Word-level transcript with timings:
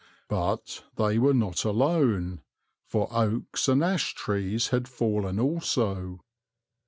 But 0.29 0.83
they 0.95 1.19
were 1.19 1.31
not 1.35 1.63
alone, 1.63 2.41
for 2.87 3.07
oaks 3.11 3.67
and 3.67 3.83
ash 3.83 4.15
trees 4.15 4.69
had 4.69 4.87
fallen 4.87 5.39
also. 5.39 6.21